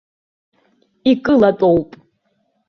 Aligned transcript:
Икылатәоуп. 1.11 1.89